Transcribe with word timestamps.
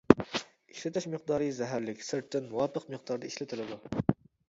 ئىشلىتىش 0.75 1.07
مىقدارى 1.17 1.51
زەھەرلىك، 1.59 2.03
سىرتتىن 2.09 2.51
مۇۋاپىق 2.57 2.91
مىقداردا 2.97 3.33
ئىشلىتىلىدۇ. 3.33 3.83